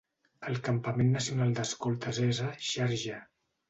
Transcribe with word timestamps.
El 0.51 0.57
campament 0.67 1.13
nacional 1.17 1.55
d'escoltes 1.61 2.25
és 2.33 2.45
a 2.51 2.53
Xarjah. 2.73 3.27